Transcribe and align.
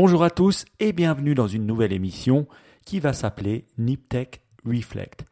Bonjour 0.00 0.22
à 0.22 0.30
tous 0.30 0.64
et 0.78 0.92
bienvenue 0.92 1.34
dans 1.34 1.48
une 1.48 1.66
nouvelle 1.66 1.92
émission 1.92 2.46
qui 2.86 3.00
va 3.00 3.12
s'appeler 3.12 3.66
NipTech 3.78 4.40
Reflect. 4.64 5.24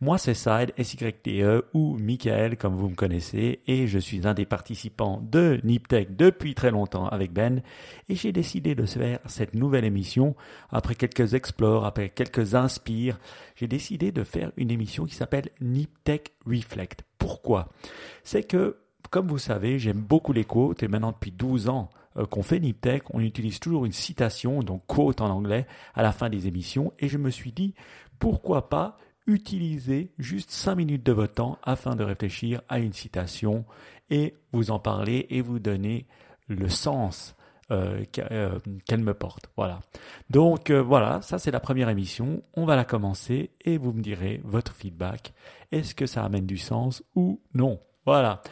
Moi, 0.00 0.18
c'est 0.18 0.34
Side, 0.34 0.72
S-Y-T-E 0.76 1.66
ou 1.72 1.96
Michael, 1.98 2.56
comme 2.56 2.74
vous 2.74 2.88
me 2.88 2.96
connaissez, 2.96 3.60
et 3.68 3.86
je 3.86 4.00
suis 4.00 4.26
un 4.26 4.34
des 4.34 4.44
participants 4.44 5.22
de 5.22 5.60
NipTech 5.62 6.16
depuis 6.16 6.56
très 6.56 6.72
longtemps 6.72 7.06
avec 7.06 7.32
Ben, 7.32 7.62
et 8.08 8.16
j'ai 8.16 8.32
décidé 8.32 8.74
de 8.74 8.86
faire 8.86 9.20
cette 9.26 9.54
nouvelle 9.54 9.84
émission, 9.84 10.34
après 10.70 10.96
quelques 10.96 11.34
explores, 11.34 11.86
après 11.86 12.08
quelques 12.08 12.56
inspires, 12.56 13.20
j'ai 13.54 13.68
décidé 13.68 14.10
de 14.10 14.24
faire 14.24 14.50
une 14.56 14.72
émission 14.72 15.04
qui 15.04 15.14
s'appelle 15.14 15.50
NipTech 15.60 16.32
Reflect. 16.44 17.04
Pourquoi? 17.18 17.68
C'est 18.24 18.42
que, 18.42 18.78
comme 19.10 19.28
vous 19.28 19.38
savez, 19.38 19.78
j'aime 19.78 20.00
beaucoup 20.00 20.32
les 20.32 20.44
quotes, 20.44 20.82
et 20.82 20.88
maintenant 20.88 21.12
depuis 21.12 21.30
12 21.30 21.68
ans, 21.68 21.88
qu'on 22.30 22.42
fait 22.42 22.60
NipTech, 22.60 23.14
on 23.14 23.20
utilise 23.20 23.60
toujours 23.60 23.84
une 23.84 23.92
citation, 23.92 24.62
donc 24.62 24.82
quote 24.86 25.20
en 25.20 25.30
anglais, 25.30 25.66
à 25.94 26.02
la 26.02 26.12
fin 26.12 26.28
des 26.28 26.46
émissions, 26.46 26.92
et 26.98 27.08
je 27.08 27.18
me 27.18 27.30
suis 27.30 27.52
dit, 27.52 27.74
pourquoi 28.18 28.68
pas 28.68 28.98
utilisez 29.28 30.10
juste 30.18 30.50
5 30.50 30.74
minutes 30.74 31.04
de 31.04 31.12
votre 31.12 31.34
temps 31.34 31.58
afin 31.62 31.94
de 31.94 32.02
réfléchir 32.02 32.62
à 32.68 32.78
une 32.80 32.94
citation 32.94 33.64
et 34.10 34.34
vous 34.52 34.70
en 34.70 34.78
parler 34.78 35.26
et 35.30 35.42
vous 35.42 35.58
donner 35.58 36.06
le 36.48 36.68
sens 36.68 37.36
euh, 37.70 38.02
euh, 38.30 38.58
qu'elle 38.86 39.02
me 39.02 39.12
porte. 39.12 39.50
Voilà. 39.54 39.80
Donc 40.30 40.70
euh, 40.70 40.82
voilà, 40.82 41.20
ça 41.20 41.38
c'est 41.38 41.50
la 41.50 41.60
première 41.60 41.90
émission. 41.90 42.42
On 42.54 42.64
va 42.64 42.74
la 42.74 42.84
commencer 42.84 43.50
et 43.60 43.76
vous 43.76 43.92
me 43.92 44.00
direz 44.00 44.40
votre 44.44 44.72
feedback. 44.72 45.34
Est-ce 45.70 45.94
que 45.94 46.06
ça 46.06 46.24
amène 46.24 46.46
du 46.46 46.56
sens 46.56 47.02
ou 47.14 47.42
non? 47.52 47.78
Voilà. 48.06 48.42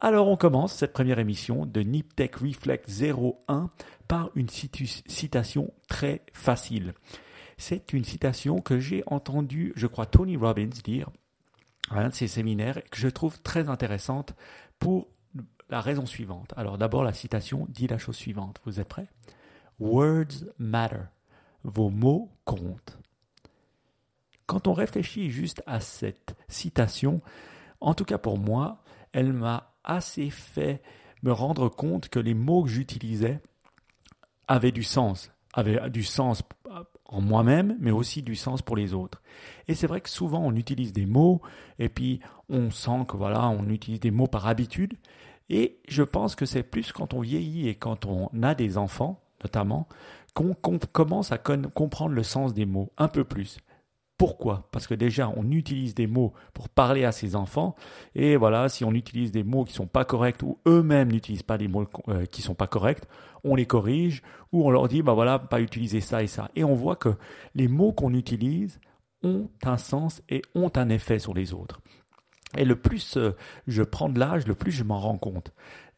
Alors 0.00 0.28
on 0.28 0.36
commence 0.36 0.74
cette 0.74 0.92
première 0.92 1.18
émission 1.18 1.66
de 1.66 1.80
NipTech 1.80 2.36
Reflect 2.36 2.88
01 2.88 3.68
par 4.06 4.30
une 4.36 4.48
citation 4.48 5.72
très 5.88 6.22
facile. 6.32 6.94
C'est 7.56 7.92
une 7.92 8.04
citation 8.04 8.60
que 8.60 8.78
j'ai 8.78 9.02
entendue, 9.06 9.72
je 9.74 9.88
crois, 9.88 10.06
Tony 10.06 10.36
Robbins 10.36 10.70
dire 10.84 11.10
à 11.90 12.00
un 12.00 12.10
de 12.10 12.14
ses 12.14 12.28
séminaires 12.28 12.78
et 12.78 12.82
que 12.82 12.96
je 12.96 13.08
trouve 13.08 13.40
très 13.40 13.68
intéressante 13.68 14.34
pour 14.78 15.08
la 15.68 15.80
raison 15.80 16.06
suivante. 16.06 16.54
Alors 16.56 16.78
d'abord, 16.78 17.02
la 17.02 17.12
citation 17.12 17.66
dit 17.68 17.88
la 17.88 17.98
chose 17.98 18.16
suivante. 18.16 18.60
Vous 18.64 18.78
êtes 18.78 18.88
prêts? 18.88 19.08
Words 19.80 20.44
matter. 20.58 21.08
Vos 21.64 21.90
mots 21.90 22.30
comptent. 22.44 22.98
Quand 24.46 24.68
on 24.68 24.74
réfléchit 24.74 25.30
juste 25.30 25.60
à 25.66 25.80
cette 25.80 26.36
citation, 26.46 27.20
en 27.80 27.94
tout 27.94 28.04
cas 28.04 28.18
pour 28.18 28.38
moi, 28.38 28.84
elle 29.12 29.32
m'a 29.32 29.74
assez 29.84 30.30
fait 30.30 30.82
me 31.22 31.32
rendre 31.32 31.68
compte 31.68 32.08
que 32.08 32.18
les 32.18 32.34
mots 32.34 32.62
que 32.62 32.70
j'utilisais 32.70 33.40
avaient 34.46 34.72
du 34.72 34.82
sens, 34.82 35.30
avaient 35.52 35.90
du 35.90 36.04
sens 36.04 36.42
en 37.06 37.20
moi-même, 37.20 37.76
mais 37.80 37.90
aussi 37.90 38.22
du 38.22 38.36
sens 38.36 38.62
pour 38.62 38.76
les 38.76 38.94
autres. 38.94 39.22
Et 39.66 39.74
c'est 39.74 39.86
vrai 39.86 40.00
que 40.00 40.10
souvent 40.10 40.40
on 40.44 40.54
utilise 40.54 40.92
des 40.92 41.06
mots, 41.06 41.40
et 41.78 41.88
puis 41.88 42.20
on 42.48 42.70
sent 42.70 43.06
que 43.08 43.16
voilà, 43.16 43.48
on 43.48 43.68
utilise 43.68 44.00
des 44.00 44.10
mots 44.10 44.26
par 44.26 44.46
habitude. 44.46 44.94
Et 45.50 45.80
je 45.88 46.02
pense 46.02 46.34
que 46.34 46.46
c'est 46.46 46.62
plus 46.62 46.92
quand 46.92 47.14
on 47.14 47.20
vieillit 47.20 47.68
et 47.68 47.74
quand 47.74 48.04
on 48.04 48.30
a 48.42 48.54
des 48.54 48.76
enfants, 48.76 49.22
notamment, 49.42 49.88
qu'on 50.34 50.54
commence 50.54 51.32
à 51.32 51.38
comprendre 51.38 52.14
le 52.14 52.22
sens 52.22 52.54
des 52.54 52.66
mots 52.66 52.92
un 52.98 53.08
peu 53.08 53.24
plus. 53.24 53.58
Pourquoi? 54.18 54.68
Parce 54.72 54.88
que 54.88 54.94
déjà, 54.94 55.32
on 55.36 55.48
utilise 55.52 55.94
des 55.94 56.08
mots 56.08 56.32
pour 56.52 56.68
parler 56.68 57.04
à 57.04 57.12
ses 57.12 57.36
enfants, 57.36 57.76
et 58.16 58.36
voilà, 58.36 58.68
si 58.68 58.84
on 58.84 58.92
utilise 58.92 59.30
des 59.30 59.44
mots 59.44 59.64
qui 59.64 59.72
sont 59.72 59.86
pas 59.86 60.04
corrects 60.04 60.42
ou 60.42 60.58
eux-mêmes 60.66 61.12
n'utilisent 61.12 61.44
pas 61.44 61.56
des 61.56 61.68
mots 61.68 61.86
euh, 62.08 62.26
qui 62.26 62.42
sont 62.42 62.56
pas 62.56 62.66
corrects, 62.66 63.04
on 63.44 63.54
les 63.54 63.66
corrige 63.66 64.22
ou 64.50 64.66
on 64.66 64.70
leur 64.70 64.88
dit, 64.88 65.02
bah 65.02 65.12
voilà, 65.12 65.38
pas 65.38 65.60
utiliser 65.60 66.00
ça 66.00 66.24
et 66.24 66.26
ça. 66.26 66.50
Et 66.56 66.64
on 66.64 66.74
voit 66.74 66.96
que 66.96 67.14
les 67.54 67.68
mots 67.68 67.92
qu'on 67.92 68.12
utilise 68.12 68.80
ont 69.22 69.48
un 69.62 69.76
sens 69.76 70.20
et 70.28 70.42
ont 70.56 70.72
un 70.74 70.88
effet 70.88 71.20
sur 71.20 71.32
les 71.32 71.54
autres. 71.54 71.80
Et 72.56 72.64
le 72.64 72.74
plus 72.74 73.16
euh, 73.16 73.36
je 73.68 73.84
prends 73.84 74.08
de 74.08 74.18
l'âge, 74.18 74.48
le 74.48 74.54
plus 74.56 74.72
je 74.72 74.82
m'en 74.82 74.98
rends 74.98 75.18
compte. 75.18 75.52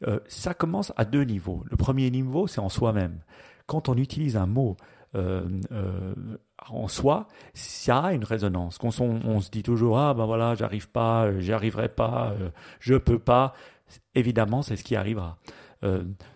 Euh, 0.06 0.20
ça 0.26 0.52
commence 0.52 0.92
à 0.96 1.06
deux 1.06 1.24
niveaux. 1.24 1.64
Le 1.70 1.76
premier 1.78 2.10
niveau, 2.10 2.46
c'est 2.46 2.60
en 2.60 2.68
soi-même. 2.68 3.20
Quand 3.66 3.88
on 3.88 3.96
utilise 3.96 4.36
un 4.36 4.46
mot 4.46 4.76
euh, 5.16 5.42
euh, 5.72 6.14
en 6.68 6.86
soi, 6.86 7.26
ça 7.52 8.00
a 8.00 8.12
une 8.12 8.24
résonance. 8.24 8.78
Quand 8.78 9.00
on, 9.00 9.40
se 9.40 9.50
dit 9.50 9.62
toujours 9.62 9.98
ah 9.98 10.14
ben 10.14 10.24
voilà, 10.24 10.54
j'arrive 10.54 10.88
pas, 10.88 11.24
euh, 11.24 11.40
j'y 11.40 11.52
arriverai 11.52 11.88
pas, 11.88 12.34
je 12.78 12.94
peux 12.94 13.18
pas. 13.18 13.54
Évidemment, 14.14 14.62
c'est 14.62 14.76
ce 14.76 14.84
qui 14.84 14.94
arrivera. 14.94 15.38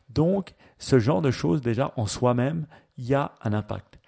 donc, 0.08 0.54
ce 0.78 0.98
genre 0.98 1.22
de 1.22 1.30
choses 1.30 1.60
déjà 1.60 1.92
en 1.96 2.06
soi-même, 2.06 2.66
il 2.96 3.04
y 3.04 3.14
a 3.14 3.32
un 3.42 3.52
impact. 3.52 3.98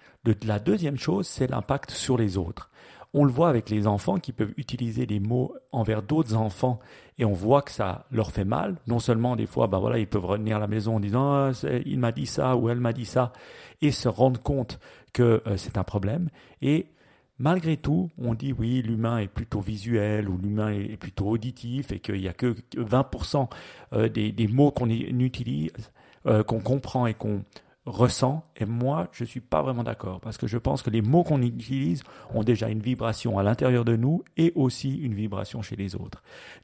la 0.43 0.59
deuxième 0.59 0.97
chose, 0.97 1.27
c'est 1.27 1.47
l'impact 1.47 1.91
sur 1.91 2.17
les 2.17 2.37
autres. 2.37 2.69
On 3.13 3.25
le 3.25 3.31
voit 3.31 3.49
avec 3.49 3.69
les 3.69 3.87
enfants 3.87 4.17
qui 4.17 4.31
peuvent 4.31 4.53
utiliser 4.57 5.05
des 5.05 5.19
mots 5.19 5.55
envers 5.71 6.01
d'autres 6.03 6.35
enfants 6.35 6.79
et 7.17 7.25
on 7.25 7.33
voit 7.33 7.61
que 7.61 7.71
ça 7.71 8.05
leur 8.11 8.31
fait 8.31 8.45
mal. 8.45 8.77
Non 8.85 8.99
seulement 8.99 9.35
des 9.35 9.47
fois, 9.47 9.67
ben 9.67 9.79
voilà, 9.79 9.97
ils 9.97 10.07
peuvent 10.07 10.25
revenir 10.25 10.57
à 10.57 10.59
la 10.59 10.67
maison 10.67 10.97
en 10.97 10.99
disant 10.99 11.31
ah, 11.31 11.51
il 11.85 11.99
m'a 11.99 12.11
dit 12.11 12.25
ça 12.25 12.55
ou 12.55 12.69
elle 12.69 12.79
m'a 12.79 12.93
dit 12.93 13.05
ça 13.05 13.33
et 13.81 13.91
se 13.91 14.07
rendre 14.07 14.41
compte 14.41 14.79
que 15.13 15.41
euh, 15.47 15.57
c'est 15.57 15.77
un 15.77 15.83
problème. 15.83 16.29
Et 16.61 16.87
malgré 17.39 17.77
tout, 17.77 18.09
on 18.17 18.33
dit 18.33 18.53
oui, 18.53 18.81
l'humain 18.81 19.19
est 19.19 19.27
plutôt 19.27 19.61
visuel 19.61 20.29
ou 20.29 20.37
l'humain 20.37 20.71
est 20.71 20.97
plutôt 20.97 21.27
auditif 21.27 21.91
et 21.91 21.99
qu'il 21.99 22.19
n'y 22.19 22.27
a 22.27 22.33
que 22.33 22.55
20% 22.75 23.49
euh, 23.93 24.09
des, 24.09 24.47
mots 24.47 24.71
qu'on 24.71 24.89
utilise, 24.89 25.71
euh, 26.25 26.43
qu'on 26.43 26.59
comprend 26.59 27.07
et 27.07 27.13
qu'on 27.13 27.43
ressent. 27.87 28.43
Et 28.57 28.65
moi, 28.65 29.07
je 29.13 29.23
ne 29.23 29.27
suis 29.27 29.39
pas 29.39 29.61
vraiment 29.61 29.83
d'accord 29.83 30.19
parce 30.19 30.37
que 30.37 30.45
je 30.45 30.57
pense 30.57 30.81
que 30.81 30.89
les 30.89 31.01
mots 31.01 31.23
qu'on 31.23 31.41
utilise 31.41 32.03
ont 32.33 32.43
déjà 32.43 32.69
une 32.69 32.81
vibration 32.81 33.39
à 33.39 33.43
l'intérieur 33.43 33.85
de 33.85 33.95
nous 33.95 34.23
et 34.35 34.51
aussi 34.55 34.97
une 34.97 35.13
vibration 35.13 35.61
chez 35.61 35.75
les 35.75 35.95
autres. 35.95 36.21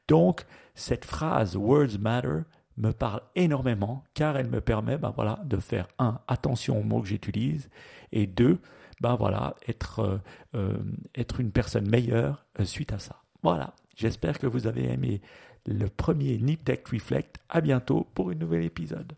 Donc, 0.08 0.46
cette 0.76 1.06
phrase 1.06 1.56
Words 1.56 2.00
Matter 2.00 2.42
me 2.78 2.92
parle 2.92 3.22
énormément 3.36 4.04
car 4.14 4.38
elle 4.38 4.50
me 4.50 4.62
permet 4.62 4.98
ben 4.98 5.14
voilà, 5.16 5.40
de 5.46 5.58
faire 5.58 5.88
un, 5.98 6.20
attention 6.28 6.80
aux 6.80 6.84
mots 6.84 7.02
que 7.02 7.08
j'utilise 7.08 7.70
et 8.12 8.28
deux, 8.28 8.60
ben 9.00 9.16
voilà, 9.16 9.56
être, 9.68 10.00
euh, 10.00 10.18
euh, 10.56 10.78
être 11.16 11.40
une 11.40 11.52
personne 11.52 11.90
meilleure 11.90 12.46
euh, 12.60 12.66
suite 12.66 12.92
à 12.92 13.00
ça. 13.00 13.22
Voilà, 13.44 13.74
j'espère 13.96 14.40
que 14.40 14.48
vous 14.48 14.68
avez 14.68 14.92
aimé 14.92 15.22
le 15.66 15.88
premier 15.88 16.38
Nip 16.38 16.64
Tech 16.66 16.80
Reflect. 16.92 17.38
À 17.50 17.62
bientôt 17.62 18.08
pour 18.14 18.32
un 18.32 18.36
nouvel 18.36 18.64
épisode. 18.64 19.14